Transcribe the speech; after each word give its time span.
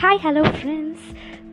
Hi, 0.00 0.16
hello, 0.16 0.42
friends. 0.50 0.98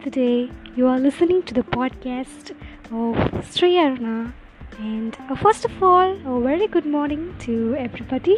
Today 0.02 0.50
you 0.74 0.88
are 0.88 0.98
listening 0.98 1.44
to 1.48 1.54
the 1.54 1.64
podcast 1.64 2.52
of 3.00 3.18
Sri 3.54 3.72
Aruna. 3.74 4.32
And 4.80 5.18
uh, 5.30 5.36
first 5.36 5.66
of 5.66 5.84
all, 5.84 6.14
a 6.34 6.40
very 6.40 6.68
good 6.68 6.86
morning 6.86 7.36
to 7.40 7.76
everybody. 7.78 8.38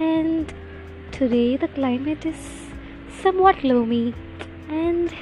And 0.00 0.54
today 1.12 1.58
the 1.58 1.68
climate 1.68 2.24
is 2.24 2.40
somewhat 3.20 3.60
gloomy, 3.60 4.14
and 4.70 5.12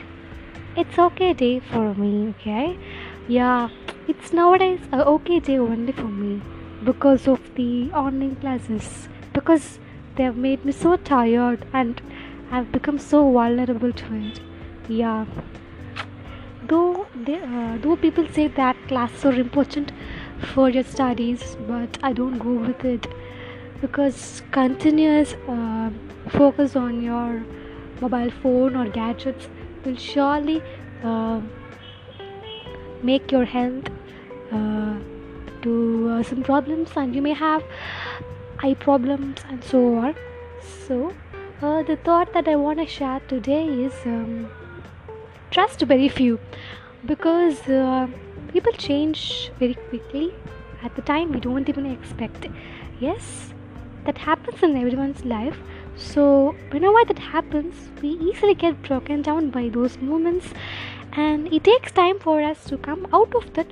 it's 0.76 0.96
okay 1.06 1.32
day 1.32 1.58
for 1.58 1.92
me. 1.94 2.28
Okay, 2.28 2.78
yeah, 3.26 3.70
it's 4.06 4.32
nowadays 4.32 4.78
a 4.92 5.04
okay 5.16 5.40
day 5.40 5.58
only 5.58 5.90
for 5.90 6.12
me 6.22 6.40
because 6.84 7.26
of 7.26 7.40
the 7.56 7.90
online 7.90 8.36
classes 8.36 9.08
because 9.32 9.80
they 10.14 10.22
have 10.22 10.36
made 10.36 10.64
me 10.64 10.70
so 10.70 10.96
tired 10.96 11.66
and 11.72 12.00
I've 12.54 12.70
become 12.70 12.98
so 12.98 13.18
vulnerable 13.32 13.92
to 13.94 14.14
it. 14.14 14.40
Yeah. 14.86 15.24
Though 16.68 17.06
they, 17.24 17.40
uh, 17.40 17.78
though 17.80 17.96
people 17.96 18.28
say 18.28 18.48
that 18.48 18.76
classes 18.88 19.24
are 19.24 19.40
important 19.40 19.90
for 20.52 20.68
your 20.68 20.84
studies, 20.84 21.56
but 21.66 21.96
I 22.02 22.12
don't 22.12 22.36
go 22.38 22.52
with 22.52 22.84
it 22.84 23.06
because 23.80 24.42
continuous 24.50 25.32
uh, 25.48 25.88
focus 26.28 26.76
on 26.76 27.02
your 27.02 27.42
mobile 28.02 28.30
phone 28.42 28.76
or 28.76 28.86
gadgets 28.90 29.48
will 29.86 29.96
surely 29.96 30.62
uh, 31.02 31.40
make 33.02 33.32
your 33.32 33.46
health 33.46 33.88
uh, 34.52 34.94
to 35.62 36.08
uh, 36.10 36.22
some 36.22 36.42
problems 36.42 36.90
and 36.96 37.14
you 37.14 37.22
may 37.22 37.32
have 37.32 37.64
eye 38.58 38.74
problems 38.74 39.40
and 39.48 39.64
so 39.64 39.96
on 39.96 40.14
so 40.86 41.12
uh, 41.62 41.82
the 41.82 41.96
thought 41.96 42.32
that 42.32 42.48
I 42.48 42.56
want 42.56 42.80
to 42.80 42.86
share 42.86 43.20
today 43.28 43.64
is 43.66 43.94
um, 44.04 44.50
trust 45.50 45.80
very 45.82 46.08
few 46.08 46.40
because 47.06 47.60
uh, 47.68 48.08
people 48.52 48.72
change 48.72 49.52
very 49.58 49.74
quickly 49.74 50.34
at 50.82 50.96
the 50.96 51.02
time 51.02 51.32
we 51.32 51.40
don't 51.40 51.68
even 51.68 51.86
expect. 51.86 52.48
Yes, 52.98 53.54
that 54.04 54.18
happens 54.18 54.62
in 54.62 54.76
everyone's 54.76 55.24
life. 55.24 55.56
So, 55.96 56.56
whenever 56.70 57.04
that 57.04 57.18
happens, 57.18 57.74
we 58.00 58.08
easily 58.08 58.54
get 58.54 58.82
broken 58.82 59.22
down 59.22 59.50
by 59.50 59.68
those 59.68 59.98
moments, 59.98 60.52
and 61.12 61.52
it 61.52 61.64
takes 61.64 61.92
time 61.92 62.18
for 62.18 62.42
us 62.42 62.64
to 62.64 62.78
come 62.78 63.06
out 63.12 63.34
of 63.34 63.52
that 63.54 63.66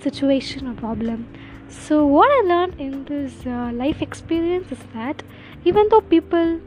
situation 0.00 0.68
or 0.68 0.74
problem. 0.74 1.26
So, 1.68 2.06
what 2.06 2.30
I 2.30 2.46
learned 2.46 2.80
in 2.80 3.04
this 3.04 3.44
uh, 3.44 3.72
life 3.74 4.00
experience 4.00 4.70
is 4.72 4.78
that 4.94 5.22
even 5.64 5.88
though 5.90 6.00
people 6.00 6.60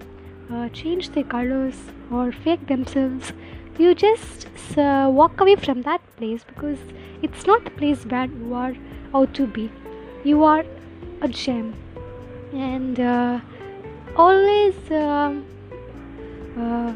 uh, 0.51 0.69
change 0.69 1.09
their 1.09 1.23
colors 1.23 1.75
or 2.11 2.31
fake 2.31 2.67
themselves. 2.67 3.33
You 3.77 3.95
just 3.95 4.47
uh, 4.77 5.09
walk 5.11 5.39
away 5.39 5.55
from 5.55 5.81
that 5.83 6.01
place 6.17 6.43
because 6.43 6.77
it's 7.21 7.45
not 7.45 7.63
the 7.63 7.71
place 7.71 8.05
where 8.05 8.25
you 8.25 8.53
are 8.53 8.75
out 9.13 9.33
to 9.35 9.47
be. 9.47 9.71
You 10.23 10.43
are 10.43 10.65
a 11.21 11.27
gem. 11.27 11.73
And 12.53 12.99
uh, 12.99 13.39
always 14.15 14.75
um, 14.91 15.45
uh, 16.57 16.93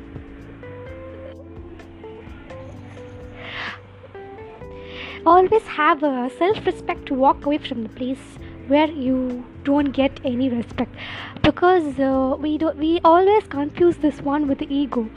always 5.26 5.64
have 5.64 6.04
a 6.04 6.30
self-respect 6.38 7.06
to 7.08 7.14
walk 7.14 7.46
away 7.46 7.58
from 7.58 7.84
the 7.84 7.90
place 7.90 8.38
where 8.68 8.90
you 8.90 9.46
don't 9.64 9.92
get 9.92 10.20
any 10.24 10.50
respect. 10.50 10.94
Because 11.42 12.00
uh, 12.00 12.36
we 12.40 12.58
do 12.58 12.72
we 12.72 13.00
always 13.04 13.48
confuse 13.48 13.98
this 13.98 14.22
one 14.22 14.48
with 14.48 14.62
ego. 14.62 15.10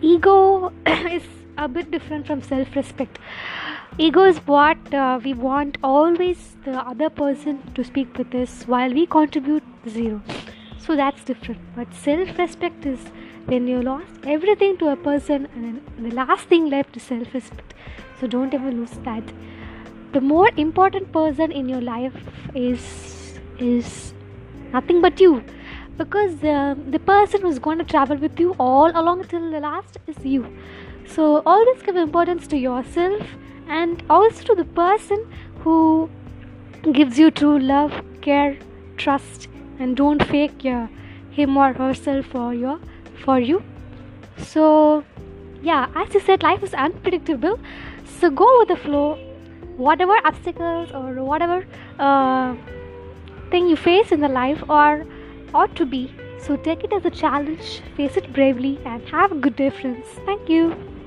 Ego 0.00 0.72
is 0.86 1.22
a 1.56 1.68
bit 1.68 1.90
different 1.90 2.26
from 2.26 2.42
self-respect. 2.42 3.18
Ego 3.98 4.24
is 4.24 4.38
what 4.46 4.94
uh, 4.94 5.18
we 5.24 5.34
want 5.34 5.78
always 5.82 6.56
the 6.64 6.78
other 6.92 7.10
person 7.10 7.58
to 7.74 7.82
speak 7.82 8.16
with 8.16 8.34
us 8.34 8.62
while 8.66 8.92
we 8.92 9.06
contribute 9.06 9.64
zero. 9.88 10.22
So 10.78 10.94
that's 10.96 11.24
different. 11.24 11.60
But 11.74 11.92
self-respect 11.92 12.86
is 12.86 13.00
when 13.46 13.66
you 13.66 13.82
lost 13.82 14.28
everything 14.36 14.76
to 14.78 14.88
a 14.88 14.96
person 14.96 15.48
and 15.56 15.82
the 15.98 16.14
last 16.14 16.48
thing 16.48 16.70
left 16.70 16.96
is 16.96 17.02
self-respect. 17.02 17.74
So 18.20 18.26
don't 18.26 18.54
ever 18.54 18.70
lose 18.70 18.92
that 19.04 19.24
the 20.12 20.20
more 20.20 20.50
important 20.56 21.12
person 21.12 21.52
in 21.52 21.68
your 21.68 21.80
life 21.80 22.14
is 22.54 23.38
is 23.58 24.14
nothing 24.72 25.00
but 25.00 25.20
you. 25.20 25.42
Because 25.96 26.44
uh, 26.44 26.76
the 26.90 26.98
person 27.00 27.42
who's 27.42 27.58
going 27.58 27.78
to 27.78 27.84
travel 27.84 28.16
with 28.16 28.38
you 28.38 28.54
all 28.58 28.92
along 28.94 29.24
till 29.24 29.50
the 29.50 29.60
last 29.60 29.98
is 30.06 30.24
you. 30.24 30.46
So 31.06 31.42
always 31.44 31.82
give 31.82 31.96
importance 31.96 32.46
to 32.48 32.56
yourself 32.56 33.26
and 33.68 34.02
also 34.08 34.44
to 34.44 34.54
the 34.54 34.64
person 34.64 35.26
who 35.64 36.08
gives 36.92 37.18
you 37.18 37.30
true 37.30 37.58
love 37.58 38.02
care 38.20 38.56
trust 38.96 39.48
and 39.78 39.96
don't 39.96 40.22
fake 40.24 40.64
your, 40.64 40.88
him 41.30 41.56
or 41.56 41.72
herself 41.72 42.26
for 42.26 42.54
your 42.54 42.78
for 43.24 43.40
you. 43.40 43.62
So 44.38 45.04
yeah 45.62 45.88
as 45.96 46.14
you 46.14 46.20
said 46.20 46.42
life 46.42 46.62
is 46.62 46.74
unpredictable. 46.74 47.58
So 48.20 48.30
go 48.30 48.58
with 48.60 48.68
the 48.68 48.76
flow 48.76 49.18
whatever 49.78 50.16
obstacles 50.24 50.90
or 50.92 51.24
whatever 51.24 51.64
uh, 51.98 52.54
thing 53.50 53.68
you 53.68 53.76
face 53.76 54.12
in 54.12 54.20
the 54.20 54.28
life 54.28 54.62
or 54.68 55.06
ought 55.54 55.74
to 55.76 55.86
be. 55.86 56.10
So 56.40 56.56
take 56.56 56.84
it 56.84 56.92
as 56.92 57.04
a 57.04 57.10
challenge 57.10 57.80
face 57.96 58.16
it 58.16 58.32
bravely 58.32 58.78
and 58.84 59.02
have 59.08 59.32
a 59.32 59.34
good 59.34 59.56
friends 59.74 60.06
thank 60.24 60.48
you 60.48 60.97